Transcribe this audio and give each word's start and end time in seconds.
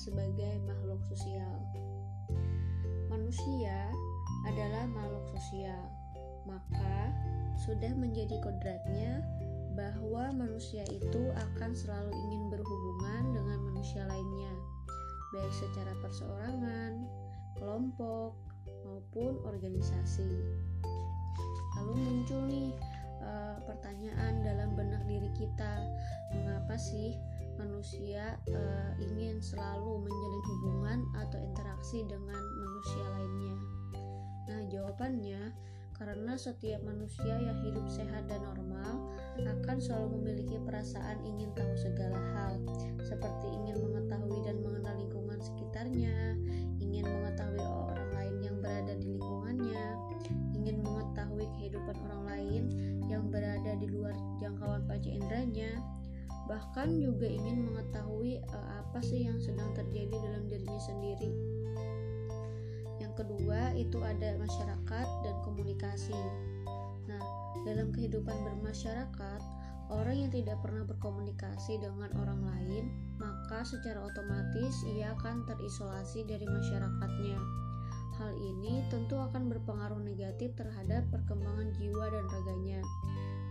sebagai 0.00 0.64
makhluk 0.64 1.04
sosial. 1.12 1.60
Manusia 3.12 3.92
adalah 4.48 4.88
makhluk 4.88 5.28
sosial, 5.36 5.92
maka 6.48 7.12
sudah 7.60 7.92
menjadi 7.92 8.40
kodratnya 8.40 9.20
bahwa 9.76 10.32
manusia 10.32 10.80
itu 10.88 11.28
akan 11.36 11.76
selalu 11.76 12.08
ingin 12.16 12.48
berhubungan 12.48 13.36
dengan 13.36 13.58
manusia 13.68 14.08
lainnya, 14.08 14.54
baik 15.36 15.52
secara 15.52 15.92
perseorangan, 16.00 17.04
kelompok, 17.60 18.32
maupun 18.88 19.36
organisasi. 19.44 20.32
Lalu 21.76 21.92
muncul 22.00 22.40
nih 22.48 22.72
e, 23.20 23.30
pertanyaan 23.68 24.42
dalam 24.42 24.74
benak 24.74 25.04
diri 25.04 25.28
kita, 25.36 25.84
mengapa 26.32 26.74
sih 26.80 27.14
manusia 27.60 28.40
e, 28.48 28.60
ingin 29.04 29.44
selalu 29.44 30.08
menjalin 30.08 30.44
hubungan 30.48 30.98
atau 31.20 31.38
interaksi 31.44 32.00
dengan 32.08 32.40
manusia 32.40 33.04
lainnya? 33.20 33.56
Nah, 34.48 34.60
jawabannya 34.72 35.42
karena 36.00 36.32
setiap 36.40 36.80
manusia 36.80 37.36
yang 37.36 37.60
hidup 37.60 37.84
sehat 37.92 38.24
dan 38.24 38.40
normal 38.40 39.12
akan 39.44 39.76
selalu 39.76 40.18
memiliki 40.18 40.56
perasaan 40.66 41.20
ingin 41.28 41.52
tahu 41.52 41.72
segala 41.76 42.18
hal, 42.34 42.58
seperti 43.04 43.46
ingin 43.52 43.78
mengetahui 43.78 44.40
dan 44.42 44.58
mengenal 44.64 44.96
lingkungan 44.98 45.38
sekitarnya, 45.38 46.34
ingin 46.82 47.04
mengetahui 47.06 47.62
orang 47.62 48.10
lain 48.16 48.36
yang 48.42 48.56
berada 48.58 48.92
di 48.98 49.04
lingkungannya, 49.14 49.84
ingin 50.58 50.76
mengetahui 50.82 51.46
kehidupan 51.54 51.96
orang 52.08 52.22
lain 52.26 52.62
yang 53.06 53.28
berada 53.30 53.72
di 53.78 53.86
luar 53.88 54.16
jangkauan 54.42 54.82
panca 54.88 55.06
inderanya, 55.06 55.78
bahkan 56.50 56.98
juga 56.98 57.30
ingin 57.30 57.62
mengetahui 57.70 58.42
uh, 58.50 58.82
apa 58.82 58.98
sih 58.98 59.22
yang 59.30 59.38
sedang 59.38 59.70
terjadi 59.78 60.18
dalam 60.18 60.50
dirinya 60.50 60.82
sendiri 60.82 61.30
kedua 63.20 63.76
itu 63.76 64.00
ada 64.00 64.32
masyarakat 64.40 65.06
dan 65.20 65.34
komunikasi. 65.44 66.16
Nah, 67.04 67.22
dalam 67.68 67.92
kehidupan 67.92 68.32
bermasyarakat, 68.32 69.40
orang 69.92 70.16
yang 70.24 70.32
tidak 70.32 70.56
pernah 70.64 70.88
berkomunikasi 70.88 71.76
dengan 71.84 72.08
orang 72.16 72.40
lain, 72.40 72.84
maka 73.20 73.60
secara 73.68 74.00
otomatis 74.00 74.72
ia 74.96 75.12
akan 75.20 75.44
terisolasi 75.44 76.24
dari 76.24 76.48
masyarakatnya. 76.48 77.38
Hal 78.16 78.32
ini 78.36 78.84
tentu 78.88 79.16
akan 79.20 79.52
berpengaruh 79.52 80.00
negatif 80.00 80.56
terhadap 80.56 81.04
perkembangan 81.12 81.72
jiwa 81.76 82.04
dan 82.08 82.24
raganya, 82.28 82.80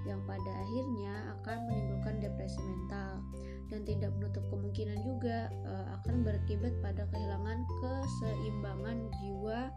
yang 0.08 0.22
pada 0.24 0.52
akhirnya 0.64 1.36
akan 1.40 1.58
menimbulkan 1.68 2.16
depresi 2.24 2.60
mental 2.64 3.20
dan 3.70 3.82
tidak 3.86 4.10
menutup 4.18 4.44
kemungkinan 4.50 5.00
juga 5.06 5.52
uh, 5.68 5.86
akan 6.02 6.26
berakibat 6.26 6.74
pada 6.82 7.06
kehilangan 7.12 7.60
keseimbangan 7.84 8.98
jiwa 9.22 9.70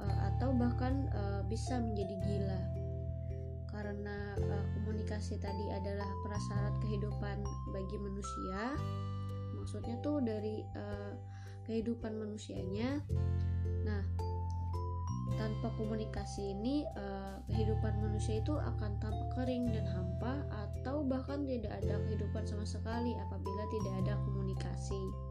uh, 0.00 0.18
atau 0.34 0.54
bahkan 0.56 1.10
uh, 1.12 1.42
bisa 1.46 1.78
menjadi 1.78 2.16
gila. 2.24 2.60
Karena 3.68 4.34
uh, 4.40 4.64
komunikasi 4.80 5.38
tadi 5.38 5.66
adalah 5.70 6.08
prasyarat 6.24 6.74
kehidupan 6.82 7.44
bagi 7.74 7.96
manusia. 8.00 8.74
Maksudnya 9.60 10.00
tuh 10.00 10.24
dari 10.24 10.64
uh, 10.74 11.12
kehidupan 11.68 12.16
manusianya. 12.16 13.04
Nah, 13.84 14.02
tanpa 15.38 15.70
komunikasi 15.78 16.52
ini 16.52 16.82
uh, 16.98 17.38
kehidupan 17.46 18.02
manusia 18.02 18.42
itu 18.42 18.58
akan 18.58 18.98
tampak 18.98 19.30
kering 19.38 19.70
dan 19.70 19.86
hampa 19.86 20.42
atau 20.50 21.06
bahkan 21.06 21.46
tidak 21.46 21.72
ada 21.78 22.02
kehidupan 22.10 22.44
sama 22.44 22.66
sekali 22.66 23.14
apabila 23.14 23.62
tidak 23.70 23.94
ada 24.04 24.14
komunikasi. 24.26 25.27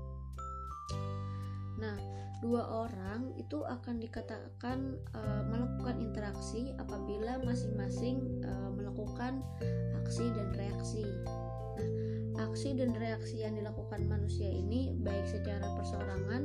Nah, 1.77 1.97
dua 2.41 2.85
orang 2.85 3.33
itu 3.37 3.61
akan 3.65 4.01
dikatakan 4.01 4.97
uh, 5.13 5.41
melakukan 5.49 6.01
interaksi 6.01 6.73
apabila 6.77 7.41
masing-masing 7.41 8.21
uh, 8.45 8.69
melakukan 8.73 9.41
aksi 10.03 10.29
dan 10.33 10.53
reaksi. 10.57 11.05
Nah, 12.37 12.49
aksi 12.49 12.77
dan 12.77 12.93
reaksi 12.93 13.41
yang 13.41 13.57
dilakukan 13.57 14.05
manusia 14.05 14.49
ini 14.49 14.93
baik 15.01 15.25
secara 15.25 15.65
perseorangan 15.77 16.43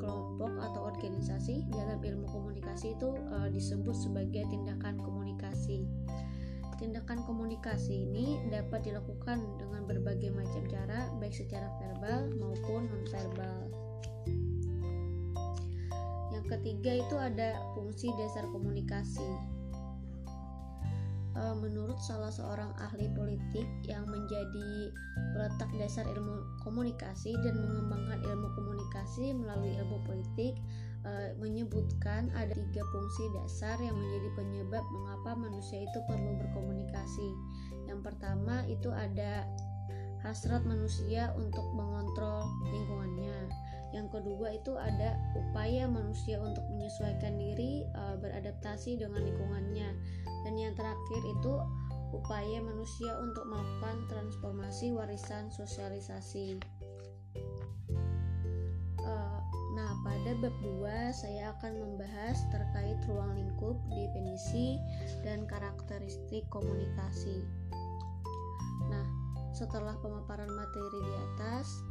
kelompok 0.00 0.50
atau 0.72 0.88
organisasi 0.88 1.68
dalam 1.68 2.00
ilmu 2.00 2.26
komunikasi 2.32 2.96
itu 2.96 3.12
uh, 3.36 3.48
disebut 3.52 3.92
sebagai 3.92 4.48
tindakan 4.48 4.96
komunikasi. 4.96 5.84
Tindakan 6.80 7.20
komunikasi 7.28 8.08
ini 8.08 8.40
dapat 8.48 8.88
dilakukan 8.88 9.44
dengan 9.60 9.84
berbagai 9.84 10.32
macam 10.32 10.64
cara, 10.64 11.12
baik 11.20 11.36
secara 11.36 11.68
verbal 11.76 12.32
maupun 12.40 12.88
nonverbal. 12.88 13.68
Yang 16.40 16.56
ketiga 16.56 16.92
itu 17.04 17.16
ada 17.20 17.60
fungsi 17.76 18.08
dasar 18.16 18.48
komunikasi. 18.48 19.60
Eh, 21.40 21.56
menurut 21.56 22.00
salah 22.02 22.32
seorang 22.32 22.74
ahli 22.80 23.06
politik 23.14 23.68
yang 23.86 24.02
menjadi 24.08 24.90
peletak 25.36 25.70
dasar 25.78 26.08
ilmu 26.10 26.42
komunikasi 26.64 27.36
dan 27.44 27.54
mengembangkan 27.54 28.18
ilmu 28.24 28.48
komunikasi 28.56 29.36
melalui 29.36 29.78
ilmu 29.78 30.02
politik 30.08 30.58
uh, 31.06 31.30
menyebutkan 31.38 32.28
ada 32.34 32.50
tiga 32.50 32.82
fungsi 32.92 33.24
dasar 33.40 33.78
yang 33.78 33.94
menjadi 33.94 34.28
penyebab 34.36 34.84
mengapa 34.90 35.38
manusia 35.38 35.86
itu 35.86 35.98
perlu 36.10 36.34
berkomunikasi. 36.44 37.28
Yang 37.86 38.00
pertama 38.10 38.66
itu 38.66 38.90
ada 38.90 39.46
hasrat 40.26 40.66
manusia 40.66 41.32
untuk 41.38 41.64
mengontrol 41.72 42.44
lingkungannya. 42.68 43.48
Yang 43.90 44.18
kedua 44.18 44.54
itu 44.54 44.78
ada 44.78 45.18
upaya 45.34 45.90
manusia 45.90 46.38
untuk 46.38 46.62
menyesuaikan 46.70 47.34
diri 47.34 47.82
e, 47.90 48.02
beradaptasi 48.22 49.02
dengan 49.02 49.26
lingkungannya. 49.26 49.90
Dan 50.46 50.54
yang 50.54 50.74
terakhir 50.78 51.22
itu 51.26 51.54
upaya 52.14 52.58
manusia 52.62 53.10
untuk 53.18 53.46
melakukan 53.50 54.06
transformasi 54.06 54.94
warisan 54.94 55.50
sosialisasi. 55.50 56.62
E, 59.02 59.14
nah, 59.74 59.90
pada 60.06 60.30
bab 60.38 60.54
2 60.62 61.10
saya 61.10 61.50
akan 61.58 61.82
membahas 61.82 62.46
terkait 62.54 62.98
ruang 63.10 63.34
lingkup, 63.34 63.74
definisi, 63.90 64.78
dan 65.26 65.50
karakteristik 65.50 66.46
komunikasi. 66.46 67.42
Nah, 68.86 69.06
setelah 69.50 69.98
pemaparan 69.98 70.50
materi 70.50 70.98
di 71.02 71.14
atas, 71.34 71.89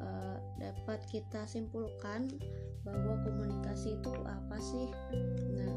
uh, 0.00 0.36
dapat 0.58 1.04
kita 1.08 1.44
simpulkan 1.46 2.28
bahwa 2.84 3.20
komunikasi 3.24 4.00
itu 4.00 4.12
apa 4.24 4.56
sih? 4.60 4.88
Nah, 5.54 5.72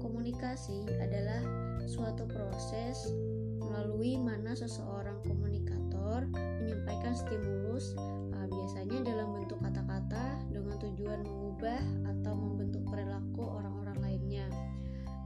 komunikasi 0.00 0.84
adalah 1.00 1.42
suatu 1.88 2.28
proses 2.28 3.10
melalui 3.58 4.20
mana 4.20 4.52
seseorang 4.52 5.18
komunikator 5.24 6.28
menyampaikan 6.32 7.16
stimulus 7.16 7.96
uh, 7.98 8.46
biasanya 8.46 9.02
dalam 9.04 9.34
bentuk 9.34 9.58
kata-kata 9.64 10.40
dengan 10.52 10.76
tujuan 10.80 11.20
mengubah 11.24 11.82
atau 12.04 12.32
membentuk 12.36 12.84
perilaku 12.86 13.42
orang-orang 13.42 13.98
lainnya. 14.00 14.46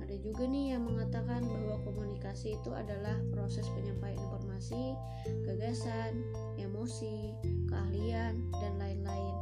Ada 0.00 0.26
juga 0.26 0.43
nih 0.43 0.75
yang 0.75 0.90
mengatakan 0.90 1.46
bahwa 1.46 1.78
komunikasi 1.87 2.58
itu 2.58 2.70
adalah 2.75 3.14
proses 3.31 3.62
penyampaian 3.70 4.19
informasi, 4.19 4.99
gagasan, 5.46 6.26
emosi, 6.58 7.31
keahlian, 7.70 8.50
dan 8.58 8.72
lain-lain 8.76 9.34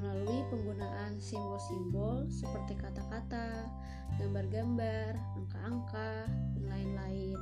melalui 0.00 0.40
penggunaan 0.48 1.20
simbol-simbol 1.20 2.24
seperti 2.32 2.76
kata-kata, 2.80 3.68
gambar-gambar, 4.16 5.16
angka-angka, 5.36 6.28
dan 6.56 6.64
lain-lain. 6.68 7.38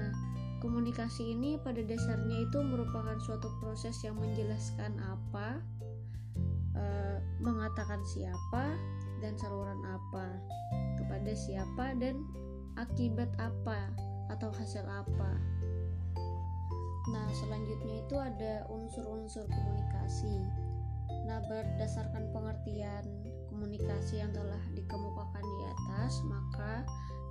Nah, 0.00 0.12
komunikasi 0.64 1.36
ini 1.36 1.60
pada 1.60 1.84
dasarnya 1.84 2.48
itu 2.48 2.58
merupakan 2.64 3.16
suatu 3.20 3.52
proses 3.60 4.00
yang 4.00 4.16
menjelaskan 4.16 4.96
apa, 5.04 5.60
e, 6.72 6.84
mengatakan 7.44 8.00
siapa, 8.04 8.76
dan 9.20 9.36
saluran 9.36 9.80
apa, 9.84 10.40
kepada 10.96 11.32
siapa, 11.36 11.92
dan 12.00 12.24
akibat 12.80 13.28
apa 13.36 13.92
atau 14.32 14.48
hasil 14.52 14.84
apa. 14.88 15.55
Nah, 17.06 17.26
selanjutnya 17.30 18.02
itu 18.02 18.16
ada 18.18 18.66
unsur-unsur 18.66 19.46
komunikasi. 19.46 20.42
Nah, 21.26 21.38
berdasarkan 21.46 22.34
pengertian 22.34 23.06
komunikasi 23.50 24.22
yang 24.22 24.34
telah 24.34 24.60
dikemukakan 24.74 25.42
di 25.42 25.64
atas, 25.70 26.12
maka 26.26 26.82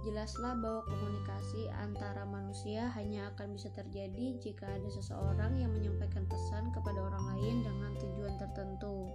jelaslah 0.05 0.53
bahwa 0.61 0.85
komunikasi 0.85 1.65
antara 1.81 2.23
manusia 2.29 2.93
hanya 2.93 3.33
akan 3.33 3.57
bisa 3.57 3.73
terjadi 3.73 4.37
jika 4.37 4.69
ada 4.69 4.89
seseorang 4.93 5.57
yang 5.57 5.73
menyampaikan 5.73 6.29
pesan 6.29 6.69
kepada 6.71 7.01
orang 7.01 7.25
lain 7.35 7.65
dengan 7.65 7.91
tujuan 7.97 8.35
tertentu. 8.37 9.09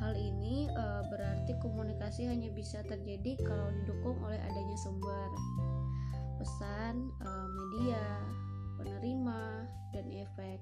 Hal 0.00 0.16
ini 0.16 0.64
e, 0.70 0.84
berarti 1.12 1.52
komunikasi 1.60 2.24
hanya 2.24 2.48
bisa 2.56 2.80
terjadi 2.88 3.36
kalau 3.44 3.68
didukung 3.84 4.16
oleh 4.24 4.40
adanya 4.40 4.76
sumber 4.80 5.28
pesan, 6.40 7.12
e, 7.20 7.28
media, 7.52 8.00
penerima, 8.80 9.68
dan 9.92 10.06
efek. 10.10 10.58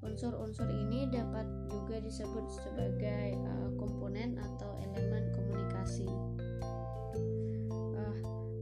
Unsur-unsur 0.00 0.66
ini 0.72 1.10
dapat 1.12 1.44
juga 1.68 2.00
disebut 2.00 2.44
sebagai 2.50 3.34
e, 3.34 3.52
komponen 3.76 4.38
atau 4.38 4.78
elemen 4.78 5.30
komunikasi 5.34 6.06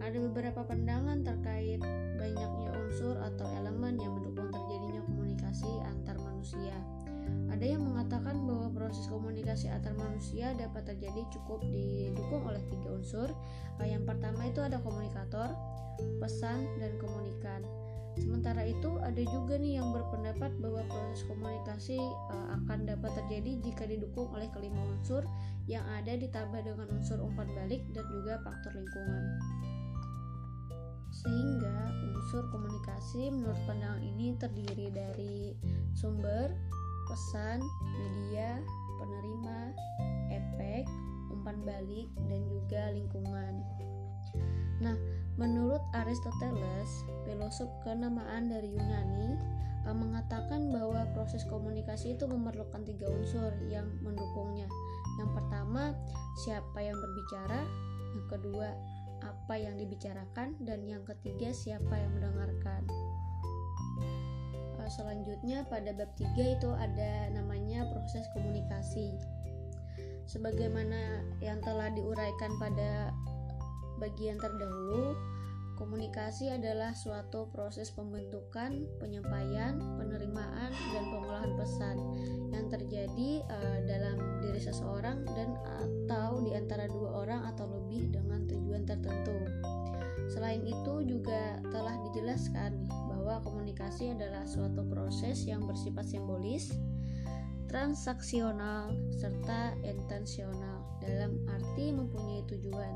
ada 0.07 0.33
beberapa 0.33 0.63
pandangan 0.63 1.27
terkait 1.27 1.83
banyaknya 2.17 2.71
unsur 2.79 3.19
atau 3.19 3.43
elemen 3.59 3.99
yang 3.99 4.15
mendukung 4.15 4.55
terjadinya 4.55 5.03
komunikasi 5.03 5.67
antar 5.83 6.15
manusia. 6.23 6.73
Ada 7.51 7.75
yang 7.75 7.83
mengatakan 7.83 8.47
bahwa 8.47 8.71
proses 8.71 9.11
komunikasi 9.11 9.67
antar 9.67 9.99
manusia 9.99 10.55
dapat 10.55 10.95
terjadi 10.95 11.27
cukup 11.35 11.59
didukung 11.67 12.47
oleh 12.47 12.63
tiga 12.71 12.95
unsur. 12.95 13.29
Eh, 13.83 13.93
yang 13.93 14.07
pertama 14.07 14.47
itu 14.47 14.63
ada 14.63 14.79
komunikator, 14.79 15.51
pesan, 16.23 16.65
dan 16.79 16.95
komunikan. 17.03 17.67
Sementara 18.17 18.65
itu 18.65 18.97
ada 19.05 19.23
juga 19.29 19.61
nih 19.61 19.77
yang 19.77 19.93
berpendapat 19.93 20.57
bahwa 20.57 20.81
proses 20.89 21.21
komunikasi 21.29 22.01
uh, 22.33 22.57
akan 22.63 22.89
dapat 22.89 23.13
terjadi 23.13 23.61
jika 23.61 23.85
didukung 23.85 24.33
oleh 24.33 24.49
kelima 24.57 24.81
unsur 24.89 25.21
yang 25.69 25.85
ada 25.85 26.17
ditambah 26.17 26.65
dengan 26.65 26.89
unsur 26.97 27.21
umpan 27.21 27.49
balik 27.53 27.85
dan 27.93 28.05
juga 28.09 28.41
faktor 28.41 28.73
lingkungan. 28.73 29.25
Sehingga 31.13 31.77
unsur 32.17 32.43
komunikasi 32.53 33.33
menurut 33.33 33.61
pandangan 33.69 34.01
ini 34.01 34.37
terdiri 34.41 34.89
dari 34.91 35.53
sumber, 35.93 36.57
pesan, 37.07 37.61
media, 38.01 38.61
penerima, 38.99 39.59
efek, 40.33 40.85
umpan 41.31 41.61
balik, 41.63 42.09
dan 42.33 42.41
juga 42.49 42.83
lingkungan. 42.97 43.61
Nah, 44.81 44.97
menurut 45.41 45.81
Aristoteles, 45.97 47.05
filosof 47.25 47.69
kenamaan 47.85 48.53
dari 48.53 48.73
Yunani, 48.77 49.37
eh, 49.89 49.97
mengatakan 49.97 50.69
bahwa 50.69 51.09
proses 51.17 51.45
komunikasi 51.49 52.17
itu 52.17 52.29
memerlukan 52.29 52.85
tiga 52.85 53.09
unsur 53.09 53.53
yang 53.69 53.89
mendukungnya. 54.05 54.69
Yang 55.17 55.31
pertama, 55.33 55.97
siapa 56.45 56.79
yang 56.85 56.97
berbicara. 56.97 57.65
Yang 58.17 58.27
kedua, 58.37 58.69
apa 59.25 59.55
yang 59.57 59.81
dibicarakan, 59.81 60.57
dan 60.61 60.85
yang 60.85 61.05
ketiga 61.05 61.53
siapa 61.53 61.97
yang 61.97 62.13
mendengarkan. 62.13 62.85
Eh, 64.87 64.91
selanjutnya 64.93 65.65
pada 65.67 65.91
bab 65.97 66.13
3 66.15 66.47
itu 66.57 66.71
ada 66.71 67.33
namanya 67.33 67.89
proses 67.91 68.29
komunikasi. 68.37 69.17
Sebagaimana 70.27 71.23
yang 71.39 71.63
telah 71.63 71.91
diuraikan 71.95 72.55
pada 72.59 73.15
bagian 73.99 74.37
terdahulu, 74.39 75.17
Komunikasi 75.77 76.49
adalah 76.49 76.97
suatu 76.97 77.53
proses 77.53 77.93
pembentukan, 77.93 78.89
penyampaian, 78.97 79.77
penerimaan, 80.01 80.73
dan 80.73 81.05
pengolahan 81.13 81.53
pesan 81.53 81.97
yang 82.49 82.73
terjadi 82.73 83.45
uh, 83.45 83.85
dalam 83.85 84.41
diri 84.41 84.57
seseorang 84.57 85.29
dan 85.37 85.53
atau 85.69 86.41
di 86.41 86.57
antara 86.57 86.89
dua 86.89 87.29
orang 87.29 87.45
atau 87.53 87.69
lebih 87.69 88.09
dengan 88.09 88.49
tujuan 88.49 88.89
tertentu. 88.89 89.37
Selain 90.33 90.65
itu 90.65 91.05
juga 91.05 91.61
telah 91.69 92.01
dijelaskan 92.09 92.89
bahwa 93.13 93.45
komunikasi 93.45 94.17
adalah 94.17 94.49
suatu 94.49 94.81
proses 94.89 95.45
yang 95.45 95.61
bersifat 95.69 96.09
simbolis, 96.09 96.73
transaksional, 97.67 98.95
serta 99.15 99.75
intensional 99.83 100.83
dalam 101.03 101.39
arti 101.51 101.93
mempunyai 101.93 102.43
tujuan. 102.51 102.95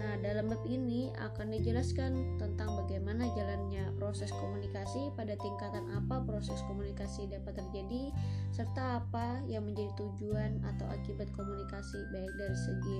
Nah, 0.00 0.16
dalam 0.24 0.48
bab 0.48 0.64
ini 0.64 1.12
akan 1.20 1.52
dijelaskan 1.52 2.40
tentang 2.40 2.72
bagaimana 2.72 3.28
jalannya 3.36 3.92
proses 4.00 4.32
komunikasi, 4.32 5.12
pada 5.12 5.36
tingkatan 5.36 5.84
apa 5.92 6.24
proses 6.24 6.56
komunikasi 6.64 7.28
dapat 7.28 7.60
terjadi, 7.60 8.08
serta 8.48 9.04
apa 9.04 9.44
yang 9.44 9.68
menjadi 9.68 9.92
tujuan 10.00 10.56
atau 10.64 10.88
akibat 10.88 11.28
komunikasi 11.36 12.00
baik 12.16 12.32
dari 12.40 12.56
segi 12.56 12.98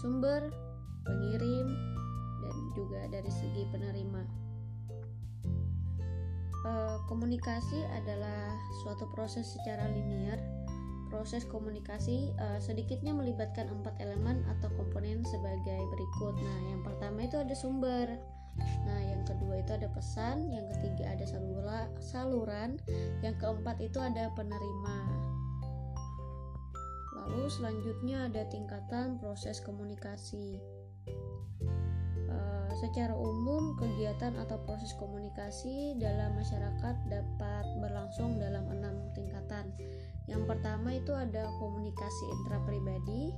sumber, 0.00 0.48
pengirim, 1.04 1.68
dan 2.40 2.56
juga 2.72 3.00
dari 3.12 3.28
segi 3.28 3.68
penerima. 3.68 4.49
E, 6.60 6.72
komunikasi 7.08 7.84
adalah 7.96 8.52
suatu 8.84 9.08
proses 9.12 9.48
secara 9.48 9.88
linear 9.88 10.38
Proses 11.10 11.42
komunikasi 11.42 12.30
uh, 12.38 12.62
sedikitnya 12.62 13.10
melibatkan 13.10 13.66
empat 13.66 13.98
elemen 13.98 14.46
atau 14.46 14.70
komponen 14.78 15.26
sebagai 15.26 15.82
berikut. 15.90 16.38
Nah, 16.38 16.58
yang 16.70 16.80
pertama 16.86 17.26
itu 17.26 17.34
ada 17.34 17.50
sumber. 17.50 18.06
Nah, 18.86 19.00
yang 19.02 19.26
kedua 19.26 19.58
itu 19.58 19.74
ada 19.74 19.90
pesan, 19.90 20.54
yang 20.54 20.70
ketiga 20.70 21.10
ada 21.10 21.26
salura, 21.26 21.90
saluran, 21.98 22.78
yang 23.26 23.34
keempat 23.42 23.82
itu 23.82 23.98
ada 23.98 24.30
penerima. 24.38 24.98
Lalu 27.18 27.42
selanjutnya 27.50 28.30
ada 28.30 28.46
tingkatan 28.46 29.18
proses 29.18 29.58
komunikasi. 29.66 30.62
Secara 32.80 33.12
umum, 33.12 33.76
kegiatan 33.76 34.40
atau 34.40 34.56
proses 34.64 34.96
komunikasi 34.96 36.00
dalam 36.00 36.32
masyarakat 36.32 36.96
dapat 37.12 37.64
berlangsung 37.84 38.40
dalam 38.40 38.64
enam 38.72 39.12
tingkatan 39.12 39.68
yang 40.30 40.46
pertama 40.46 40.94
itu 40.94 41.10
ada 41.10 41.50
komunikasi 41.58 42.24
intrapribadi, 42.38 43.34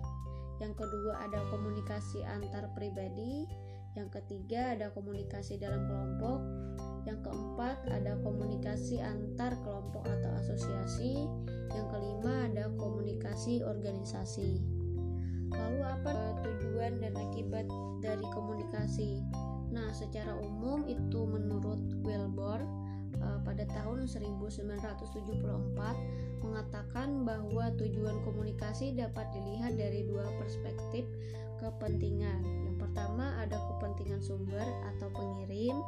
yang 0.60 0.76
kedua 0.76 1.24
ada 1.24 1.40
komunikasi 1.48 2.20
antar 2.28 2.68
pribadi, 2.76 3.48
yang 3.96 4.12
ketiga 4.12 4.76
ada 4.76 4.92
komunikasi 4.92 5.56
dalam 5.56 5.88
kelompok, 5.88 6.38
yang 7.08 7.16
keempat 7.24 7.80
ada 7.88 8.20
komunikasi 8.20 9.00
antar 9.00 9.56
kelompok 9.64 10.04
atau 10.04 10.30
asosiasi, 10.44 11.24
yang 11.72 11.88
kelima 11.88 12.52
ada 12.52 12.68
komunikasi 12.76 13.64
organisasi. 13.64 14.81
Lalu 15.56 15.80
apa 15.84 16.12
tujuan 16.44 17.00
dan 17.00 17.16
akibat 17.16 17.66
dari 18.00 18.24
komunikasi? 18.32 19.20
Nah, 19.72 19.88
secara 19.96 20.36
umum 20.36 20.84
itu 20.84 21.24
menurut 21.24 21.80
Wilbur 22.04 22.60
uh, 23.24 23.40
pada 23.40 23.64
tahun 23.72 24.04
1974 24.04 26.44
mengatakan 26.44 27.24
bahwa 27.24 27.72
tujuan 27.80 28.20
komunikasi 28.26 28.92
dapat 28.92 29.24
dilihat 29.32 29.80
dari 29.80 30.04
dua 30.04 30.28
perspektif 30.36 31.08
kepentingan. 31.62 32.42
Yang 32.68 32.76
pertama 32.82 33.38
ada 33.40 33.56
kepentingan 33.72 34.20
sumber 34.20 34.66
atau 34.92 35.08
pengirim 35.14 35.78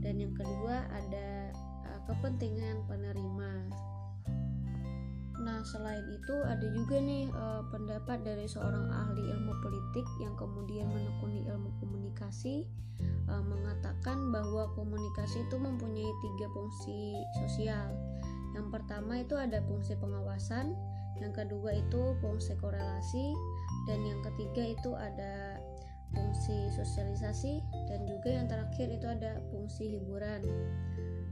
dan 0.00 0.18
yang 0.18 0.34
kedua 0.34 0.88
ada 0.90 1.52
uh, 1.86 2.00
kepentingan 2.10 2.82
penerima. 2.88 3.70
Nah, 5.48 5.64
selain 5.64 6.04
itu 6.12 6.36
ada 6.44 6.66
juga 6.76 7.00
nih 7.00 7.32
uh, 7.32 7.64
pendapat 7.72 8.20
dari 8.20 8.44
seorang 8.44 8.92
ahli 8.92 9.32
ilmu 9.32 9.56
politik 9.64 10.04
yang 10.20 10.36
kemudian 10.36 10.84
menekuni 10.92 11.48
ilmu 11.48 11.72
komunikasi 11.80 12.68
uh, 13.32 13.40
mengatakan 13.40 14.28
bahwa 14.28 14.68
komunikasi 14.76 15.48
itu 15.48 15.56
mempunyai 15.56 16.12
tiga 16.20 16.46
fungsi 16.52 17.16
sosial. 17.40 17.96
Yang 18.52 18.68
pertama 18.76 19.24
itu 19.24 19.40
ada 19.40 19.64
fungsi 19.64 19.96
pengawasan, 19.96 20.76
yang 21.16 21.32
kedua 21.32 21.80
itu 21.80 22.12
fungsi 22.20 22.52
korelasi, 22.60 23.32
dan 23.88 24.04
yang 24.04 24.20
ketiga 24.20 24.76
itu 24.76 24.92
ada 25.00 25.56
fungsi 26.12 26.68
sosialisasi, 26.76 27.64
dan 27.88 28.04
juga 28.04 28.36
yang 28.36 28.52
terakhir 28.52 28.92
itu 28.92 29.06
ada 29.08 29.40
fungsi 29.48 29.96
hiburan. 29.96 30.44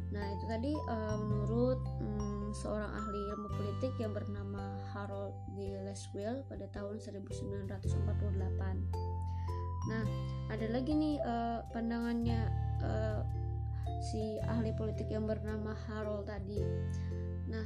Nah, 0.09 0.25
itu 0.33 0.45
tadi 0.49 0.73
uh, 0.89 1.21
menurut 1.21 1.81
um, 2.01 2.26
seorang 2.57 2.89
ahli 2.89 3.21
ilmu 3.37 3.49
politik 3.53 3.93
yang 4.01 4.17
bernama 4.17 4.81
Harold 4.97 5.37
D. 5.53 5.77
Leswell 5.85 6.41
pada 6.49 6.65
tahun 6.73 6.97
1948. 7.05 8.01
Nah, 9.87 10.05
ada 10.49 10.67
lagi 10.73 10.93
nih 10.97 11.21
uh, 11.21 11.61
pandangannya 11.71 12.49
uh, 12.81 13.21
si 14.01 14.41
ahli 14.49 14.73
politik 14.73 15.13
yang 15.13 15.29
bernama 15.29 15.77
Harold 15.87 16.25
tadi. 16.27 16.65
Nah, 17.53 17.65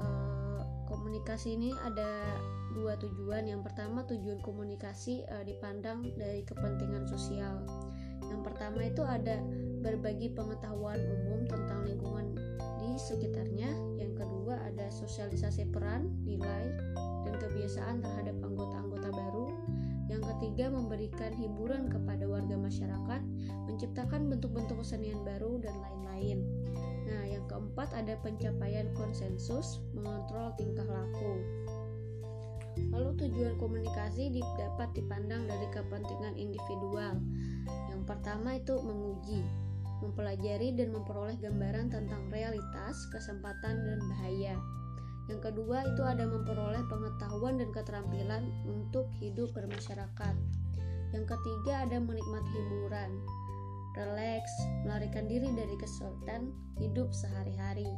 uh, 0.00 0.60
komunikasi 0.88 1.54
ini 1.54 1.70
ada 1.84 2.40
dua 2.72 2.96
tujuan. 2.98 3.46
Yang 3.46 3.68
pertama 3.70 4.02
tujuan 4.08 4.40
komunikasi 4.40 5.22
uh, 5.28 5.44
dipandang 5.44 6.08
dari 6.16 6.42
kepentingan 6.42 7.04
sosial. 7.04 7.60
Yang 8.24 8.40
pertama 8.48 8.80
itu 8.88 9.04
ada 9.04 9.38
berbagi 9.84 10.32
pengetahuan 10.32 10.96
umum 10.96 11.44
tentang 11.44 11.84
lingkungan 11.84 12.23
sekitarnya. 12.98 13.70
Yang 13.98 14.24
kedua 14.24 14.60
ada 14.64 14.90
sosialisasi 14.90 15.70
peran, 15.70 16.14
nilai, 16.24 16.74
dan 17.24 17.34
kebiasaan 17.40 18.00
terhadap 18.04 18.36
anggota-anggota 18.42 19.08
baru. 19.10 19.46
Yang 20.04 20.22
ketiga, 20.36 20.68
memberikan 20.68 21.32
hiburan 21.32 21.88
kepada 21.88 22.28
warga 22.28 22.56
masyarakat, 22.60 23.20
menciptakan 23.66 24.28
bentuk-bentuk 24.28 24.76
kesenian 24.84 25.24
baru, 25.24 25.56
dan 25.58 25.72
lain-lain. 25.80 26.44
Nah, 27.08 27.24
yang 27.24 27.44
keempat 27.48 27.92
ada 27.96 28.16
pencapaian 28.20 28.92
konsensus, 28.92 29.80
mengontrol 29.96 30.52
tingkah 30.60 30.84
laku. 30.84 31.40
Lalu 32.90 33.10
tujuan 33.26 33.54
komunikasi 33.56 34.34
dapat 34.58 34.92
dipandang 34.98 35.46
dari 35.46 35.66
kepentingan 35.70 36.34
individual. 36.34 37.22
Yang 37.90 38.02
pertama 38.04 38.58
itu 38.58 38.74
menguji, 38.82 39.40
mempelajari 40.04 40.76
dan 40.76 40.92
memperoleh 40.92 41.40
gambaran 41.40 41.88
tentang 41.88 42.28
realitas, 42.28 42.96
kesempatan, 43.08 43.80
dan 43.88 44.00
bahaya. 44.12 44.56
Yang 45.24 45.40
kedua 45.50 45.88
itu 45.88 46.04
ada 46.04 46.28
memperoleh 46.28 46.84
pengetahuan 46.92 47.56
dan 47.56 47.72
keterampilan 47.72 48.44
untuk 48.68 49.08
hidup 49.16 49.48
bermasyarakat. 49.56 50.34
Yang 51.16 51.24
ketiga 51.32 51.88
ada 51.88 51.96
menikmati 51.96 52.50
hiburan, 52.52 53.10
relaks, 53.96 54.52
melarikan 54.84 55.24
diri 55.24 55.48
dari 55.56 55.72
kesulitan 55.80 56.52
hidup 56.76 57.08
sehari-hari. 57.16 57.88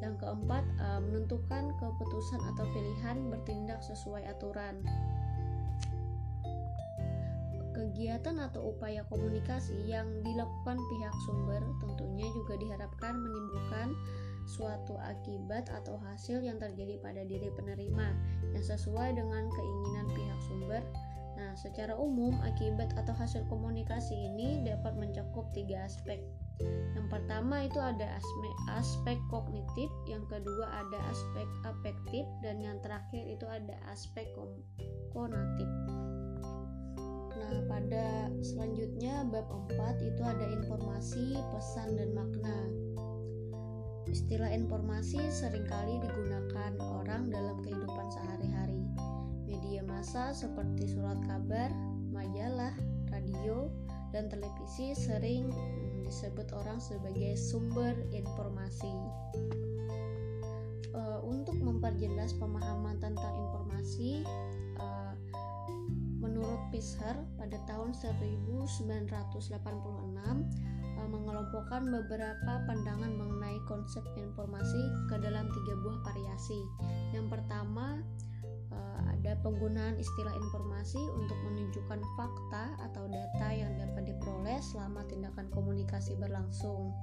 Yang 0.00 0.18
keempat, 0.24 0.64
menentukan 1.06 1.76
keputusan 1.78 2.40
atau 2.54 2.64
pilihan 2.72 3.28
bertindak 3.28 3.84
sesuai 3.84 4.26
aturan. 4.26 4.80
Kegiatan 7.92 8.40
atau 8.40 8.72
upaya 8.72 9.04
komunikasi 9.12 9.76
yang 9.84 10.08
dilakukan 10.24 10.80
pihak 10.80 11.14
sumber 11.28 11.60
tentunya 11.84 12.24
juga 12.32 12.56
diharapkan 12.56 13.20
menimbulkan 13.20 13.92
suatu 14.48 14.96
akibat 14.96 15.68
atau 15.68 16.00
hasil 16.00 16.40
yang 16.40 16.56
terjadi 16.56 16.96
pada 17.04 17.20
diri 17.28 17.52
penerima 17.52 18.16
yang 18.56 18.64
sesuai 18.64 19.12
dengan 19.12 19.44
keinginan 19.52 20.08
pihak 20.08 20.40
sumber. 20.48 20.82
Nah, 21.36 21.52
secara 21.52 21.92
umum, 21.92 22.32
akibat 22.40 22.96
atau 22.96 23.12
hasil 23.12 23.44
komunikasi 23.52 24.16
ini 24.16 24.64
dapat 24.64 24.96
mencakup 24.96 25.52
tiga 25.52 25.84
aspek. 25.84 26.24
Yang 26.96 27.12
pertama 27.12 27.68
itu 27.68 27.76
ada 27.76 28.08
aspek, 28.08 28.54
aspek 28.72 29.18
kognitif, 29.28 29.92
yang 30.08 30.24
kedua 30.32 30.64
ada 30.80 30.98
aspek 31.12 31.48
afektif, 31.68 32.24
dan 32.40 32.56
yang 32.56 32.80
terakhir 32.80 33.24
itu 33.28 33.44
ada 33.48 33.76
aspek 33.92 34.28
konatif. 35.12 35.68
Pada 37.72 38.28
selanjutnya 38.44 39.24
bab 39.32 39.48
4 39.48 40.04
itu 40.04 40.20
ada 40.20 40.44
informasi, 40.44 41.40
pesan, 41.56 41.96
dan 41.96 42.12
makna. 42.12 42.68
Istilah 44.04 44.52
informasi 44.52 45.16
sering 45.32 45.64
kali 45.64 45.96
digunakan 46.04 46.76
orang 47.00 47.32
dalam 47.32 47.64
kehidupan 47.64 48.12
sehari-hari. 48.12 48.84
Media 49.48 49.80
massa 49.88 50.36
seperti 50.36 50.84
surat 50.84 51.16
kabar, 51.24 51.72
majalah, 52.12 52.76
radio, 53.08 53.72
dan 54.12 54.28
televisi 54.28 54.92
sering 54.92 55.48
hmm, 55.48 56.04
disebut 56.04 56.52
orang 56.52 56.76
sebagai 56.76 57.40
sumber 57.40 57.96
informasi. 58.12 58.92
Uh, 60.92 61.24
untuk 61.24 61.56
memperjelas 61.56 62.36
pemahaman 62.36 63.00
tentang 63.00 63.32
informasi, 63.48 64.28
menurut 66.42 66.66
Pisher 66.74 67.14
pada 67.38 67.54
tahun 67.70 67.94
1986 67.94 69.46
Eh, 71.02 71.08
mengelompokkan 71.10 71.82
beberapa 71.88 72.62
pandangan 72.68 73.10
mengenai 73.16 73.58
konsep 73.66 74.04
informasi 74.14 74.82
ke 75.10 75.18
dalam 75.18 75.50
tiga 75.50 75.74
buah 75.82 75.98
variasi. 76.06 76.60
Yang 77.10 77.26
pertama, 77.32 77.98
eh, 78.70 79.00
ada 79.18 79.34
penggunaan 79.42 79.98
istilah 79.98 80.36
informasi 80.36 81.00
untuk 81.18 81.38
menunjukkan 81.48 82.00
fakta 82.14 82.64
atau 82.86 83.08
data 83.10 83.48
yang 83.50 83.72
dapat 83.80 84.14
diperoleh 84.14 84.60
selama 84.62 85.02
tindakan 85.10 85.50
komunikasi 85.50 86.14
berlangsung. 86.20 86.94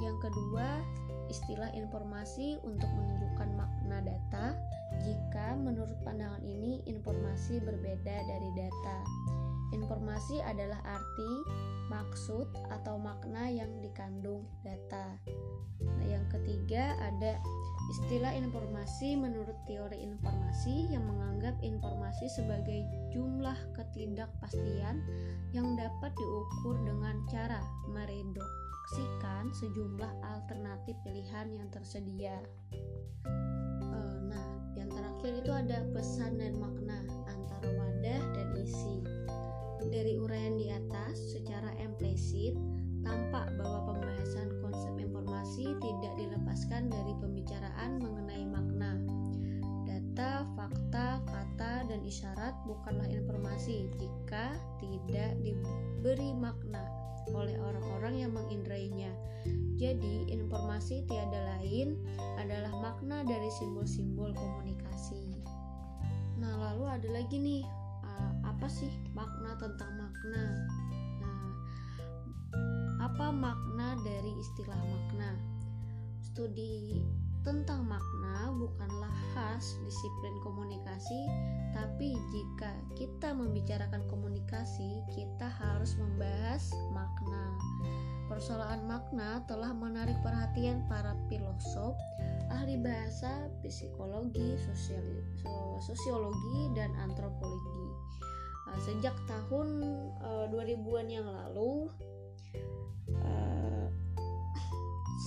Yang 0.00 0.30
kedua, 0.30 0.80
istilah 1.28 1.68
informasi 1.76 2.56
untuk 2.64 2.88
menunjukkan 2.96 3.48
makna 3.58 3.98
data 4.06 4.56
jika 5.04 5.54
menurut 5.58 5.96
pandangan 6.02 6.42
ini 6.42 6.82
informasi 6.86 7.62
berbeda 7.62 8.16
dari 8.26 8.50
data. 8.56 8.98
Informasi 9.68 10.40
adalah 10.40 10.80
arti, 10.80 11.32
maksud, 11.92 12.48
atau 12.72 12.96
makna 12.96 13.52
yang 13.52 13.68
dikandung 13.84 14.48
data. 14.64 15.20
Nah, 15.84 16.06
yang 16.08 16.24
ketiga 16.32 16.96
ada 17.04 17.36
istilah 17.92 18.32
informasi 18.36 19.16
menurut 19.16 19.56
teori 19.64 19.96
informasi 20.00 20.92
yang 20.92 21.04
menganggap 21.08 21.56
informasi 21.64 22.28
sebagai 22.32 22.84
jumlah 23.12 23.56
ketidakpastian 23.76 25.00
yang 25.56 25.76
dapat 25.76 26.12
diukur 26.16 26.76
dengan 26.84 27.20
cara 27.32 27.60
mereduksikan 27.88 29.52
sejumlah 29.56 30.12
alternatif 30.24 30.96
pilihan 31.04 31.48
yang 31.56 31.68
tersedia. 31.72 32.40
Yang 34.78 34.90
terakhir 34.94 35.32
itu 35.42 35.50
ada 35.50 35.78
pesan 35.90 36.38
dan 36.38 36.54
makna 36.62 37.02
antara 37.26 37.68
wadah 37.74 38.22
dan 38.38 38.48
isi. 38.62 39.02
Dari 39.90 40.14
uraian 40.14 40.54
di 40.54 40.70
atas, 40.70 41.18
secara 41.34 41.74
implisit, 41.82 42.54
tampak 43.02 43.50
bahwa 43.58 43.90
pembahasan 43.90 44.54
konsep 44.62 44.94
informasi 45.02 45.74
tidak 45.82 46.12
dilepaskan 46.14 46.86
dari 46.86 47.12
pembicaraan 47.18 47.98
mengenai 47.98 48.44
makna. 48.46 48.94
Data, 49.88 50.46
fakta, 50.54 51.24
kata, 51.26 51.88
dan 51.90 52.00
isyarat 52.06 52.54
bukanlah 52.66 53.10
informasi 53.10 53.90
jika 53.98 54.54
tidak 54.78 55.34
diberi 55.42 56.30
makna 56.36 56.97
oleh 57.32 57.56
orang-orang 57.58 58.24
yang 58.26 58.32
mengindrainya. 58.34 59.12
Jadi, 59.78 60.28
informasi 60.30 61.06
tiada 61.06 61.56
lain 61.56 61.98
adalah 62.38 62.72
makna 62.82 63.22
dari 63.22 63.50
simbol-simbol 63.58 64.34
komunikasi. 64.34 65.38
Nah, 66.38 66.54
lalu 66.58 66.84
ada 66.86 67.08
lagi 67.10 67.36
nih 67.38 67.62
apa 68.42 68.66
sih 68.66 68.90
makna 69.14 69.54
tentang 69.62 69.94
makna? 69.94 70.44
Nah, 71.22 71.50
apa 73.06 73.30
makna 73.30 73.94
dari 74.02 74.34
istilah 74.34 74.74
makna? 74.74 75.38
Studi 76.18 76.98
tentang 77.48 77.88
makna 77.88 78.52
bukanlah 78.60 79.08
khas 79.32 79.80
disiplin 79.80 80.36
komunikasi, 80.44 81.16
tapi 81.72 82.12
jika 82.28 82.76
kita 82.92 83.32
membicarakan 83.32 84.04
komunikasi, 84.12 85.00
kita 85.16 85.48
harus 85.48 85.96
membahas 85.96 86.68
makna. 86.92 87.56
Persoalan 88.28 88.84
makna 88.84 89.48
telah 89.48 89.72
menarik 89.72 90.20
perhatian 90.20 90.84
para 90.92 91.16
filosof, 91.32 91.96
ahli 92.52 92.76
bahasa, 92.76 93.48
psikologi, 93.64 94.60
sosiologi, 95.80 96.60
dan 96.76 96.92
antropologi. 97.00 97.88
Eh, 98.68 98.80
sejak 98.84 99.16
tahun 99.24 99.80
uh, 100.20 100.52
eh, 100.52 100.76
2000-an 100.76 101.08
yang 101.08 101.24
lalu 101.24 101.88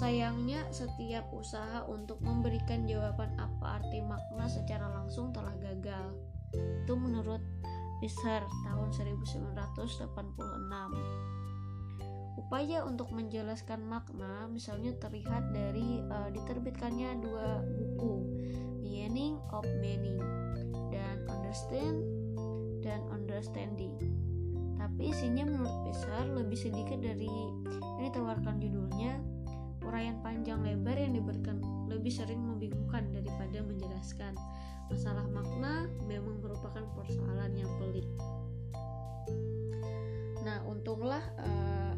sayangnya 0.01 0.65
setiap 0.73 1.29
usaha 1.29 1.85
untuk 1.85 2.17
memberikan 2.25 2.89
jawaban 2.89 3.29
apa 3.37 3.77
arti 3.77 4.01
makna 4.01 4.49
secara 4.49 4.89
langsung 4.89 5.29
telah 5.29 5.53
gagal 5.61 6.17
itu 6.57 6.93
menurut 6.97 7.37
Fisher 8.01 8.41
tahun 8.65 8.89
1986 9.21 10.09
upaya 12.41 12.81
untuk 12.81 13.13
menjelaskan 13.13 13.85
makna 13.85 14.49
misalnya 14.49 14.97
terlihat 14.97 15.53
dari 15.53 16.01
uh, 16.09 16.33
diterbitkannya 16.33 17.21
dua 17.21 17.61
buku 17.61 18.25
Meaning 18.81 19.37
of 19.53 19.69
Meaning 19.85 20.17
dan 20.89 21.21
Understand 21.29 22.01
dan 22.81 23.05
understanding. 23.13 23.93
Tapi 24.81 25.13
isinya 25.13 25.45
menurut 25.45 25.85
Pisar 25.85 26.25
lebih 26.25 26.57
sedikit 26.57 26.97
dari 26.97 27.29
yang 27.29 28.09
ditawarkan 28.09 28.57
judulnya. 28.57 28.80
Uraian 29.91 30.23
panjang 30.23 30.63
lebar 30.63 30.95
yang 30.95 31.11
diberikan 31.11 31.59
lebih 31.91 32.15
sering 32.15 32.39
membingungkan 32.39 33.11
daripada 33.11 33.59
menjelaskan. 33.59 34.39
Masalah 34.87 35.27
makna 35.27 35.91
memang 36.07 36.39
merupakan 36.39 36.87
persoalan 36.95 37.51
yang 37.59 37.67
pelik. 37.75 38.07
Nah, 40.47 40.63
untunglah 40.63 41.19
uh, 41.43 41.93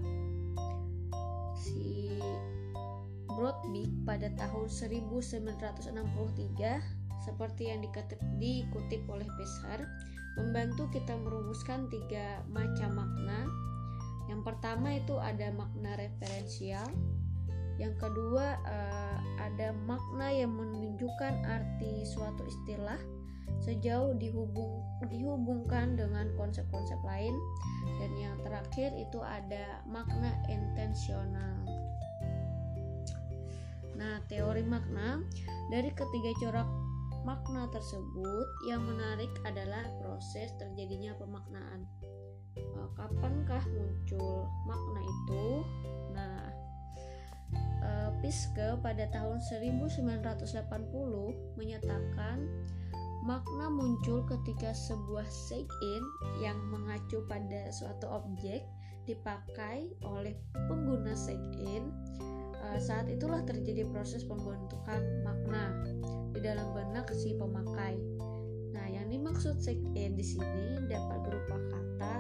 si 1.54 2.18
Broadbeak 3.30 3.94
pada 4.10 4.34
tahun 4.42 4.66
1963 4.74 5.94
seperti 7.24 7.70
yang 7.70 7.86
dikutip 8.42 9.02
oleh 9.06 9.30
Pesar 9.38 9.86
membantu 10.34 10.90
kita 10.90 11.14
merumuskan 11.22 11.88
tiga 11.94 12.42
macam 12.50 12.98
makna. 12.98 13.46
Yang 14.28 14.42
pertama 14.50 14.98
itu 14.98 15.16
ada 15.22 15.54
makna 15.54 15.94
referensial, 16.00 16.90
yang 17.82 17.94
kedua 17.98 18.62
uh, 18.64 19.18
ada 19.42 19.74
makna 19.86 20.30
yang 20.30 20.54
menunjukkan 20.54 21.34
arti 21.46 22.06
suatu 22.06 22.46
istilah, 22.46 23.00
sejauh 23.66 24.14
dihubung 24.18 24.84
dihubungkan 25.10 26.00
dengan 26.00 26.32
konsep-konsep 26.40 27.00
lain 27.04 27.36
dan 28.00 28.12
yang 28.16 28.36
terakhir 28.44 28.92
itu 28.96 29.20
ada 29.20 29.84
makna 29.88 30.32
intensional. 30.48 31.60
Nah, 33.94 34.20
teori 34.28 34.66
makna 34.66 35.22
dari 35.70 35.92
ketiga 35.94 36.32
corak 36.42 36.70
makna 37.24 37.72
tersebut 37.72 38.48
yang 38.68 38.84
menarik 38.84 39.32
adalah 39.48 39.88
proses 40.04 40.52
terjadinya 40.60 41.16
pemaknaan. 41.16 41.88
Eh, 42.58 42.90
kapankah 43.00 43.64
muncul 43.72 44.50
makna 44.68 45.02
itu? 45.02 45.48
Nah, 46.14 46.63
eh, 47.84 48.10
Piske 48.24 48.80
pada 48.80 49.12
tahun 49.12 49.44
1980 49.44 51.60
menyatakan 51.60 52.48
makna 53.24 53.72
muncul 53.72 54.24
ketika 54.28 54.72
sebuah 54.72 55.28
sign 55.28 56.04
yang 56.44 56.60
mengacu 56.72 57.24
pada 57.28 57.72
suatu 57.72 58.08
objek 58.08 58.64
dipakai 59.04 59.92
oleh 60.08 60.36
pengguna 60.68 61.16
sign 61.16 61.92
Eh, 62.64 62.80
saat 62.80 63.12
itulah 63.12 63.44
terjadi 63.44 63.84
proses 63.92 64.24
pembentukan 64.24 65.04
makna 65.28 65.76
di 66.32 66.40
dalam 66.40 66.72
benak 66.72 67.12
si 67.12 67.36
pemakai. 67.36 68.00
Nah, 68.72 68.88
yang 68.88 69.12
dimaksud 69.12 69.60
check-in 69.60 70.16
di 70.16 70.24
sini 70.24 70.80
dapat 70.88 71.20
berupa 71.28 71.60
kata, 71.70 72.18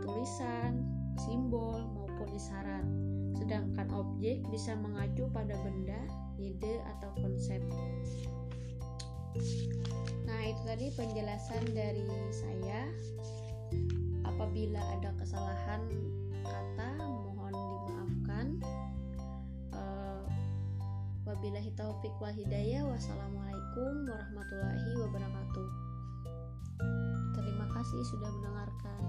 tulisan, 0.00 0.80
simbol 1.20 1.84
maupun 1.92 2.28
isyarat. 2.32 3.09
Sedangkan 3.36 3.88
objek 3.92 4.42
bisa 4.50 4.74
mengacu 4.78 5.26
pada 5.30 5.54
benda, 5.60 6.00
ide 6.40 6.80
atau 6.96 7.10
konsep. 7.20 7.62
Nah, 10.26 10.40
itu 10.46 10.62
tadi 10.66 10.86
penjelasan 10.94 11.62
dari 11.74 12.06
saya. 12.32 12.90
Apabila 14.26 14.80
ada 14.98 15.12
kesalahan 15.20 15.82
kata, 16.42 17.10
Wabillahi 21.30 21.72
taufik 21.72 22.12
wal 22.20 22.36
hidayah. 22.36 22.84
Wassalamualaikum 22.84 24.12
warahmatullahi 24.12 24.92
wabarakatuh. 24.98 25.68
Terima 27.32 27.64
kasih 27.70 28.02
sudah 28.12 28.28
mendengarkan. 28.28 29.02